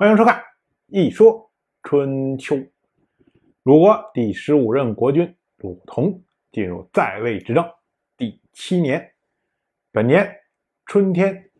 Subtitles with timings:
[0.00, 0.36] 欢迎收看
[0.86, 1.50] 《一说
[1.82, 2.54] 春秋》。
[3.64, 7.68] 鲁国第十五任国君鲁同进入在位执政
[8.16, 9.12] 第七年，
[9.90, 10.32] 本年
[10.86, 11.50] 春天，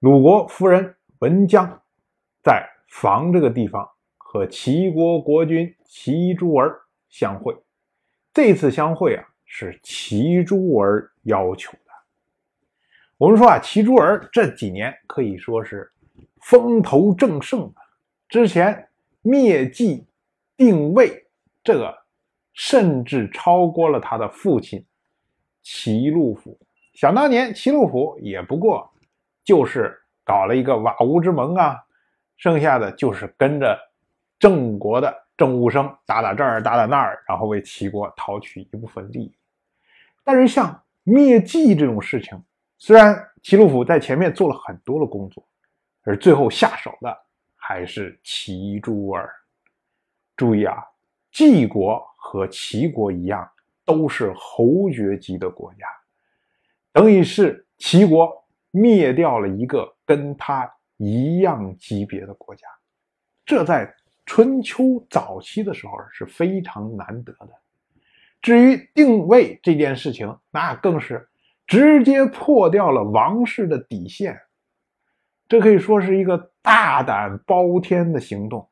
[0.00, 1.80] 鲁国夫人文姜
[2.42, 6.76] 在房这个地方和齐国国君齐诸儿
[7.08, 7.56] 相会。
[8.34, 11.92] 这次相会啊，是齐诸儿要求的。
[13.16, 15.88] 我们说啊，齐诸儿这几年可以说是。
[16.40, 17.82] 风头正盛啊！
[18.28, 18.88] 之前
[19.22, 20.06] 灭迹
[20.56, 21.26] 定位
[21.62, 21.96] 这个，
[22.52, 24.84] 甚至超过了他的父亲
[25.62, 26.58] 齐禄府。
[26.94, 28.90] 想当年，齐禄府也不过
[29.44, 31.76] 就是搞了一个瓦屋之盟啊，
[32.36, 33.78] 剩下的就是跟着
[34.38, 39.32] 郑国的郑务生打打这儿打打那儿，然后为齐国讨取一部分利益。
[40.24, 42.42] 但是像灭迹这种事情，
[42.78, 45.44] 虽然齐禄府在前面做了很多的工作。
[46.02, 47.16] 而最后下手的
[47.56, 49.32] 还是齐诸儿。
[50.36, 50.76] 注意啊，
[51.32, 53.46] 晋国和齐国一样，
[53.84, 55.86] 都是侯爵级的国家，
[56.92, 58.32] 等于是齐国
[58.70, 62.66] 灭掉了一个跟他一样级别的国家，
[63.44, 67.48] 这在春秋早期的时候是非常难得的。
[68.40, 71.28] 至于定位这件事情，那更是
[71.66, 74.40] 直接破掉了王室的底线。
[75.50, 78.70] 这可以说是一个大胆包天的行动，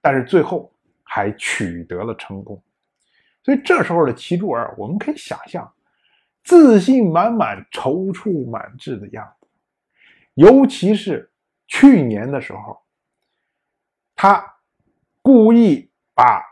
[0.00, 0.72] 但是最后
[1.02, 2.64] 还取得了成功。
[3.42, 5.70] 所以这时候的齐柱儿，我们可以想象，
[6.42, 9.46] 自信满满、踌躇满志的样子。
[10.32, 11.30] 尤其是
[11.66, 12.80] 去年的时候，
[14.16, 14.42] 他
[15.20, 16.42] 故意把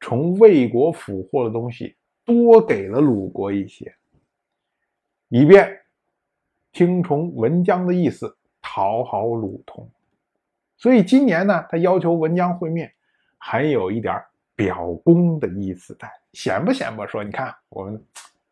[0.00, 3.94] 从魏国俘获的东西多给了鲁国一些，
[5.28, 5.80] 以便
[6.72, 8.36] 听从文姜的意思。
[8.72, 9.90] 讨好鲁通，
[10.76, 12.94] 所以今年呢，他要求文姜会面，
[13.36, 14.22] 还有一点
[14.54, 18.00] 表功的意思在，显不显不说，你看我们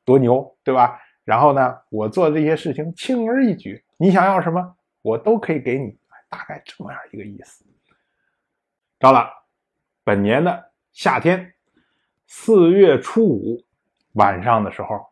[0.04, 1.00] 多牛，对吧？
[1.22, 5.96] 然后呢，我做这些事情轻而易举，你想要什么，我都可以给你，
[6.28, 7.64] 大概这么样一个意思。
[8.98, 9.30] 到了
[10.02, 11.54] 本年的夏天，
[12.26, 13.64] 四月初五
[14.14, 15.06] 晚上的时候，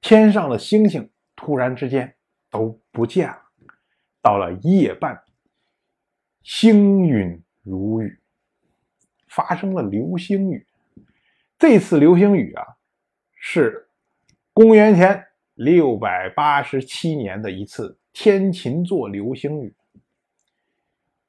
[0.00, 2.14] 天上的星星突然之间
[2.48, 3.43] 都不见了。
[4.24, 5.22] 到了夜半，
[6.42, 8.18] 星陨如雨，
[9.28, 10.66] 发生了流星雨。
[11.58, 12.64] 这次流星雨啊，
[13.34, 13.86] 是
[14.54, 19.74] 公元前六百八十七年的一次天琴座流星雨。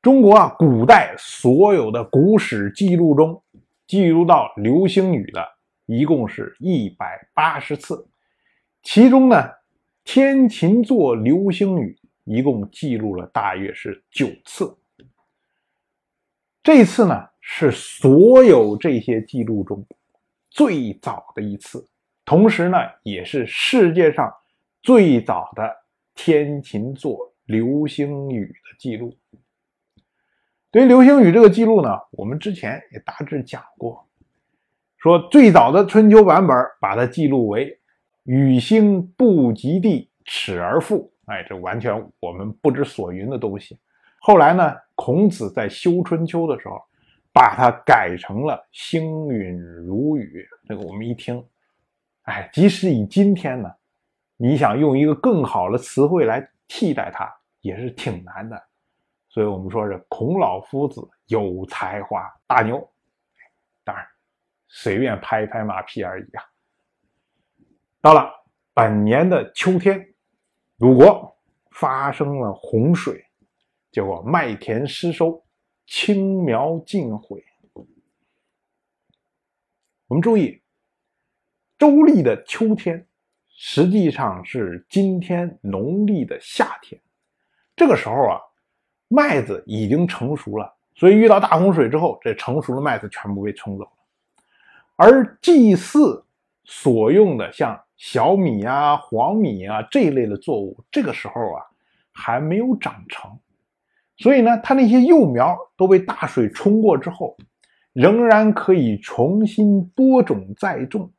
[0.01, 3.43] 中国啊，古代所有的古史记录中，
[3.85, 5.45] 记录到流星雨的
[5.85, 8.07] 一共是一百八十次，
[8.83, 9.49] 其中呢，
[10.05, 11.99] 天琴座流星雨。
[12.25, 14.75] 一共记录了大约是九次，
[16.61, 19.85] 这次呢是所有这些记录中
[20.49, 21.87] 最早的一次，
[22.25, 24.33] 同时呢也是世界上
[24.81, 25.71] 最早的
[26.15, 29.15] 天琴座流星雨的记录。
[30.71, 34.07] 对于流星雨这个记录呢，我们之前也大致讲过，
[34.97, 37.79] 说最早的春秋版本把它记录为
[38.23, 41.13] 雨星不及地，尺而复。
[41.25, 43.79] 哎，这完全我们不知所云的东西。
[44.19, 46.79] 后来呢，孔子在修春秋的时候，
[47.33, 50.47] 把它改成了星陨如雨。
[50.67, 51.43] 这个我们一听，
[52.23, 53.71] 哎，即使以今天呢，
[54.37, 57.31] 你想用一个更好的词汇来替代它，
[57.61, 58.61] 也是挺难的。
[59.29, 62.87] 所以我们说是孔老夫子有才华，大牛。
[63.83, 64.05] 当然，
[64.67, 66.43] 随便拍一拍马屁而已啊。
[67.99, 68.31] 到了
[68.75, 70.07] 本年的秋天。
[70.77, 71.33] 鲁国
[71.71, 73.25] 发生了洪水，
[73.91, 75.41] 结果麦田失收，
[75.87, 77.41] 青苗尽毁。
[80.07, 80.61] 我们注意，
[81.77, 83.07] 周历的秋天
[83.47, 87.01] 实际上是今天农历的夏天。
[87.73, 88.41] 这个时候啊，
[89.07, 93.91] 麦子已经成熟了，所以遇到大洪水之后，这成熟的麦子全部被冲走了。
[94.97, 96.24] 而祭祀
[96.65, 97.79] 所用的像。
[97.97, 101.63] 小米啊、黄米啊这一类的作物，这个时候啊
[102.11, 103.31] 还没有长成，
[104.17, 107.37] 所以呢，它那些幼苗都被大水冲过之后，
[107.93, 111.09] 仍然可以重新播种再种。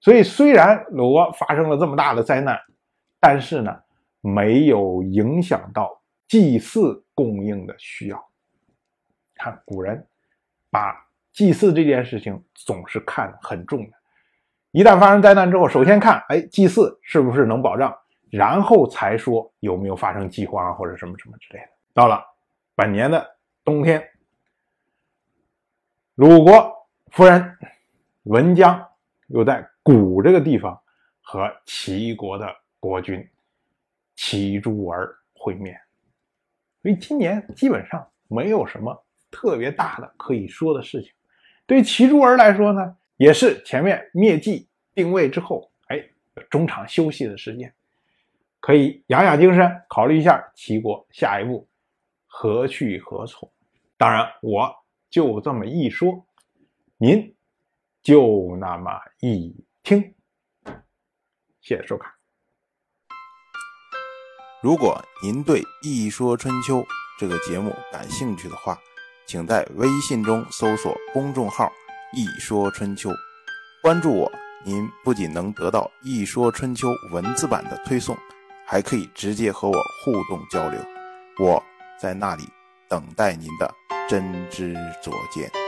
[0.00, 2.58] 所以，虽然鲁国发生了这么大的灾难，
[3.20, 3.70] 但是呢，
[4.22, 8.28] 没有影响到祭祀供应的需要。
[9.34, 10.06] 看古人
[10.70, 10.96] 把
[11.34, 13.96] 祭祀这件事情总是看很重的。
[14.76, 17.96] 一旦发生灾难之后，首先看，哎，祭祀是不是能保障，
[18.28, 21.68] 然后才说有没有发生饥荒啊或者什么什么之类的。
[21.94, 22.22] 到了
[22.74, 23.26] 本年的
[23.64, 24.06] 冬天，
[26.16, 26.70] 鲁国
[27.10, 27.56] 夫人
[28.24, 28.86] 文姜
[29.28, 30.78] 又在谷这个地方
[31.22, 32.46] 和齐国的
[32.78, 33.26] 国君
[34.14, 35.80] 齐诸儿会面，
[36.82, 41.10] 所以今年基本上没有什么特别大的可以说的事情。
[41.64, 46.02] 对齐诸儿来说呢，也是前面灭迹定位之后，哎，
[46.50, 47.74] 中场休息的时间，
[48.60, 51.68] 可以养养精神，考虑一下齐国下一步
[52.26, 53.50] 何去何从。
[53.96, 54.70] 当然，我
[55.08, 56.26] 就这么一说，
[56.98, 57.34] 您
[58.02, 58.90] 就那么
[59.20, 60.14] 一听。
[61.62, 62.12] 谢谢收看。
[64.62, 66.80] 如果您对《一说春秋》
[67.18, 68.78] 这个节目感兴趣的话，
[69.26, 71.72] 请在微信中搜索公众号
[72.12, 73.10] “一说春秋”，
[73.82, 74.30] 关注我。
[74.64, 78.16] 您不仅能得到《一说春秋》文字版的推送，
[78.66, 80.80] 还可以直接和我互动交流。
[81.38, 81.62] 我
[82.00, 82.42] 在那里
[82.88, 83.72] 等待您的
[84.08, 85.65] 真知灼见。